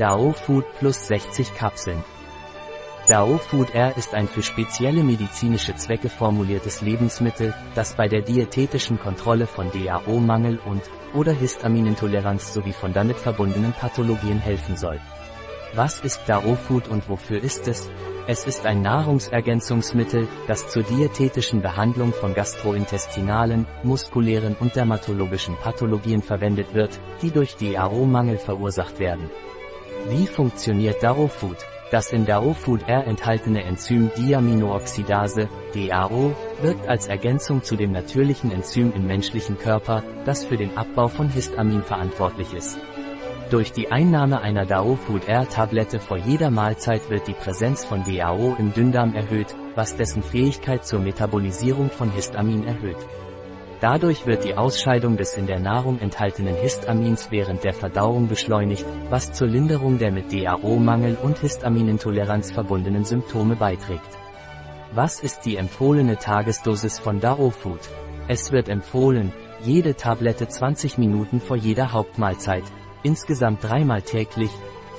[0.00, 2.02] DAO Food Plus 60 Kapseln.
[3.06, 8.98] DAO Food R ist ein für spezielle medizinische Zwecke formuliertes Lebensmittel, das bei der diätetischen
[8.98, 10.80] Kontrolle von DAO-Mangel und
[11.12, 14.98] oder Histaminintoleranz sowie von damit verbundenen Pathologien helfen soll.
[15.74, 17.90] Was ist DAO Food und wofür ist es?
[18.26, 26.72] Es ist ein Nahrungsergänzungsmittel, das zur diätetischen Behandlung von gastrointestinalen, muskulären und dermatologischen Pathologien verwendet
[26.72, 29.28] wird, die durch DAO-Mangel verursacht werden.
[30.08, 31.58] Wie funktioniert DAO Food?
[31.90, 38.50] Das in DAO Food R enthaltene Enzym Diaminooxidase, DAO, wirkt als Ergänzung zu dem natürlichen
[38.50, 42.78] Enzym im menschlichen Körper, das für den Abbau von Histamin verantwortlich ist.
[43.50, 48.02] Durch die Einnahme einer DAO Food R Tablette vor jeder Mahlzeit wird die Präsenz von
[48.04, 52.98] DAO im Dünndarm erhöht, was dessen Fähigkeit zur Metabolisierung von Histamin erhöht.
[53.80, 59.32] Dadurch wird die Ausscheidung des in der Nahrung enthaltenen Histamins während der Verdauung beschleunigt, was
[59.32, 64.18] zur Linderung der mit DAO-Mangel und Histaminintoleranz verbundenen Symptome beiträgt.
[64.92, 67.80] Was ist die empfohlene Tagesdosis von DAO Food?
[68.28, 69.32] Es wird empfohlen,
[69.62, 72.64] jede Tablette 20 Minuten vor jeder Hauptmahlzeit,
[73.02, 74.50] insgesamt dreimal täglich,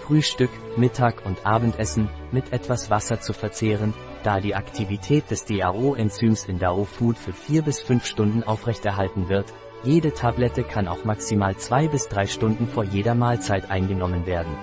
[0.07, 6.59] Frühstück, Mittag und Abendessen, mit etwas Wasser zu verzehren, da die Aktivität des DAO-Enzyms in
[6.59, 11.87] DAO Food für 4 bis 5 Stunden aufrechterhalten wird, jede Tablette kann auch maximal 2
[11.87, 14.55] bis 3 Stunden vor jeder Mahlzeit eingenommen werden.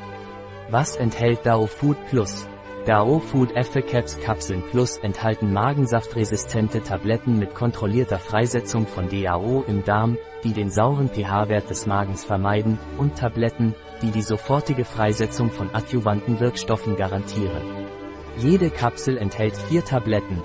[0.70, 2.47] Was enthält DAO Food Plus?
[2.87, 10.17] DAO Food Efficaps Kapseln Plus enthalten magensaftresistente Tabletten mit kontrollierter Freisetzung von DAO im Darm,
[10.45, 16.41] die den sauren pH-Wert des Magens vermeiden, und Tabletten, die die sofortige Freisetzung von adjuvanten
[16.41, 17.98] Wirkstoffen garantieren.
[18.39, 20.41] Jede Kapsel enthält vier Tabletten,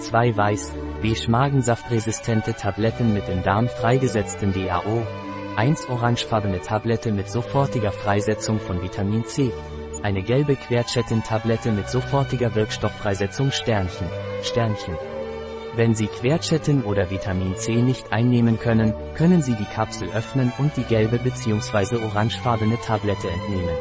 [0.00, 5.02] zwei weiß, beige magensaftresistente Tabletten mit im Darm freigesetztem DAO,
[5.56, 9.50] eins orangefarbene Tablette mit sofortiger Freisetzung von Vitamin C,
[10.02, 14.08] eine gelbe Quercetin-Tablette mit sofortiger Wirkstofffreisetzung Sternchen,
[14.42, 14.94] Sternchen.
[15.74, 20.76] Wenn Sie Quercetin oder Vitamin C nicht einnehmen können, können Sie die Kapsel öffnen und
[20.76, 21.96] die gelbe bzw.
[22.04, 23.76] orangefarbene Tablette entnehmen.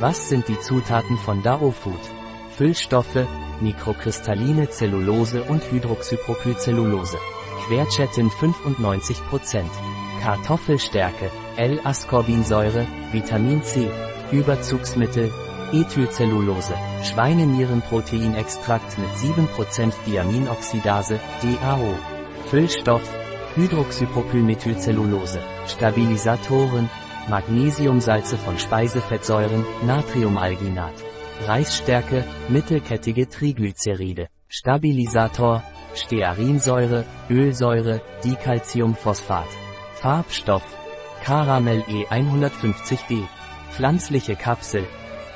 [0.00, 2.19] Was sind die Zutaten von Dao Food?
[2.60, 3.26] Füllstoffe,
[3.62, 7.16] mikrokristalline Zellulose und Hydroxypropylcellulose.
[7.66, 9.62] Quercetin 95%.
[10.22, 13.88] Kartoffelstärke, L-Ascorbinsäure, Vitamin C,
[14.30, 15.32] Überzugsmittel,
[15.72, 21.94] Ethylcellulose, Schweinenierenproteinextrakt mit 7% Diaminoxidase, DAO.
[22.50, 23.08] Füllstoff,
[23.56, 26.90] Hydroxypropylmethylcellulose, Stabilisatoren,
[27.26, 30.92] Magnesiumsalze von Speisefettsäuren, Natriumalginat.
[31.46, 35.62] Reisstärke, mittelkettige Triglyceride, Stabilisator,
[35.94, 39.46] Stearinsäure, Ölsäure, Dicalciumphosphat.
[39.94, 40.62] Farbstoff,
[41.24, 43.24] Caramel E150D.
[43.70, 44.86] Pflanzliche Kapsel,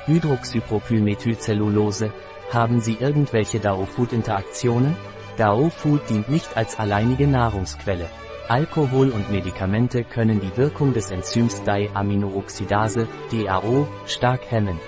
[0.06, 2.12] Hydroxypropylmethylcellulose.
[2.52, 4.96] Haben Sie irgendwelche DAO-Food-Interaktionen?
[5.38, 8.08] DAO-Food dient nicht als alleinige Nahrungsquelle.
[8.48, 14.78] Alkohol und Medikamente können die Wirkung des Enzyms Diaminooxidase, DAO, stark hemmen.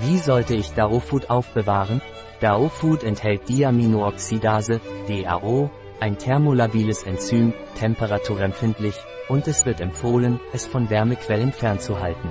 [0.00, 2.00] Wie sollte ich DAO-Food aufbewahren?
[2.40, 8.96] DAO-Food enthält Diaminooxidase, DAO, ein thermolabiles Enzym, temperaturempfindlich,
[9.28, 12.30] und es wird empfohlen, es von Wärmequellen fernzuhalten.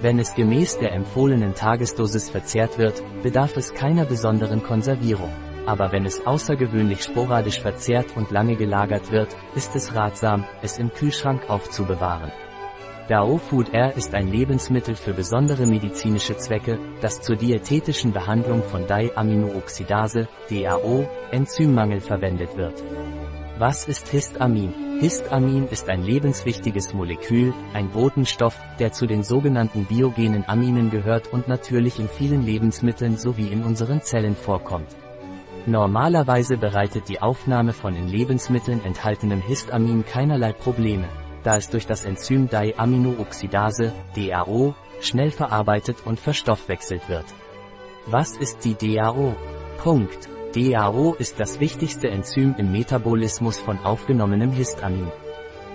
[0.00, 5.32] Wenn es gemäß der empfohlenen Tagesdosis verzehrt wird, bedarf es keiner besonderen Konservierung.
[5.66, 10.92] Aber wenn es außergewöhnlich sporadisch verzehrt und lange gelagert wird, ist es ratsam, es im
[10.92, 12.30] Kühlschrank aufzubewahren.
[13.06, 18.86] DAO Food R ist ein Lebensmittel für besondere medizinische Zwecke, das zur diätetischen Behandlung von
[18.86, 22.82] Diaminooxidase, DAO, Enzymmangel verwendet wird.
[23.58, 24.72] Was ist Histamin?
[25.00, 31.46] Histamin ist ein lebenswichtiges Molekül, ein Botenstoff, der zu den sogenannten biogenen Aminen gehört und
[31.46, 34.88] natürlich in vielen Lebensmitteln sowie in unseren Zellen vorkommt.
[35.66, 41.06] Normalerweise bereitet die Aufnahme von in Lebensmitteln enthaltenem Histamin keinerlei Probleme
[41.44, 47.26] da es durch das Enzym Diaminooxidase, DAO, schnell verarbeitet und verstoffwechselt wird.
[48.06, 49.36] Was ist die DAO?
[49.78, 50.28] Punkt.
[50.54, 55.10] DAO ist das wichtigste Enzym im Metabolismus von aufgenommenem Histamin.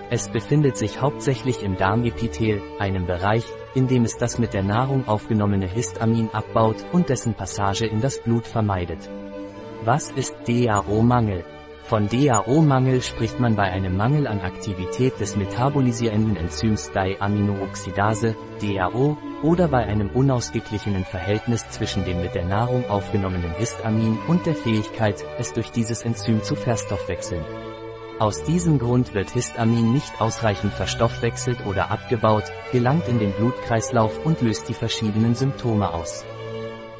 [0.09, 3.45] Es befindet sich hauptsächlich im Darmepithel, einem Bereich,
[3.75, 8.19] in dem es das mit der Nahrung aufgenommene Histamin abbaut und dessen Passage in das
[8.19, 9.09] Blut vermeidet.
[9.83, 11.43] Was ist DAO-Mangel?
[11.89, 19.69] Von DAO-Mangel spricht man bei einem Mangel an Aktivität des metabolisierenden Enzyms Diaminooxidase, DAO, oder
[19.69, 25.51] bei einem unausgeglichenen Verhältnis zwischen dem mit der Nahrung aufgenommenen Histamin und der Fähigkeit, es
[25.53, 27.43] durch dieses Enzym zu verstoffwechseln.
[28.19, 34.41] Aus diesem Grund wird Histamin nicht ausreichend verstoffwechselt oder abgebaut, gelangt in den Blutkreislauf und
[34.41, 36.23] löst die verschiedenen Symptome aus.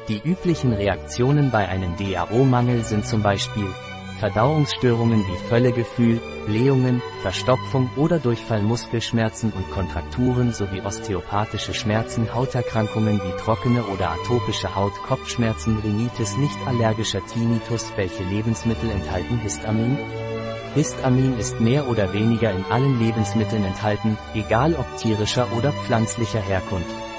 [0.08, 3.68] Die üblichen Reaktionen bei einem DAO-Mangel sind zum Beispiel
[4.20, 13.42] Verdauungsstörungen wie Völlegefühl, Blähungen, Verstopfung oder Durchfall Muskelschmerzen und Kontrakturen sowie osteopathische Schmerzen Hauterkrankungen wie
[13.42, 19.96] trockene oder atopische Haut Kopfschmerzen Rhinitis nicht allergischer Tinnitus Welche Lebensmittel enthalten Histamin?
[20.74, 27.09] Histamin ist mehr oder weniger in allen Lebensmitteln enthalten, egal ob tierischer oder pflanzlicher Herkunft.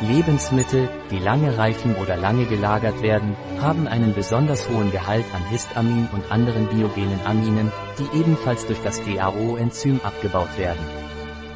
[0.00, 6.08] Lebensmittel, die lange reifen oder lange gelagert werden, haben einen besonders hohen Gehalt an Histamin
[6.12, 10.78] und anderen biogenen Aminen, die ebenfalls durch das DAO-Enzym abgebaut werden.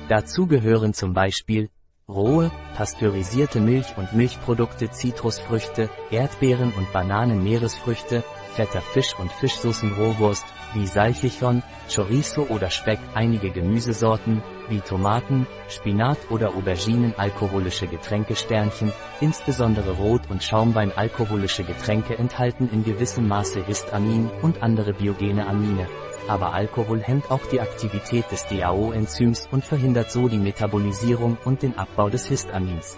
[0.09, 1.71] Dazu gehören zum Beispiel
[2.09, 8.23] rohe, pasteurisierte Milch und Milchprodukte Zitrusfrüchte, Erdbeeren und Bananen Meeresfrüchte,
[8.55, 10.45] fetter Fisch und Fischsoßen Rohwurst,
[10.75, 11.63] wie Salchichon,
[11.95, 20.43] Chorizo oder Speck, einige Gemüsesorten, wie Tomaten, Spinat oder Auberginen alkoholische Getränkesternchen, insbesondere Rot- und
[20.43, 25.87] Schaumwein alkoholische Getränke enthalten in gewissem Maße Histamin und andere biogene Amine.
[26.29, 31.77] Aber Alkohol hemmt auch die Aktivität des DAO-Enzyms und verhindert so die Metabolisierung und den
[31.77, 32.97] Abbau des Histamins.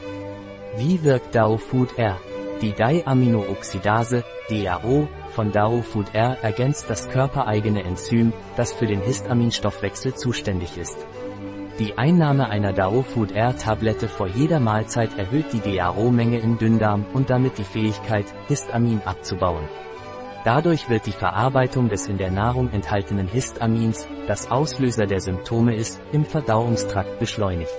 [0.76, 2.20] Wie wirkt DAO Food R?
[2.60, 10.14] Die Diaminooxidase, DAO, von DAO Food R ergänzt das körpereigene Enzym, das für den Histaminstoffwechsel
[10.14, 11.04] zuständig ist.
[11.80, 17.04] Die Einnahme einer DAO Food R Tablette vor jeder Mahlzeit erhöht die DAO-Menge im Dünndarm
[17.12, 19.68] und damit die Fähigkeit, Histamin abzubauen.
[20.44, 26.00] Dadurch wird die Verarbeitung des in der Nahrung enthaltenen Histamins, das Auslöser der Symptome ist,
[26.12, 27.74] im Verdauungstrakt beschleunigt.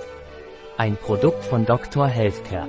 [0.76, 2.06] Ein Produkt von Dr.
[2.06, 2.68] Healthcare.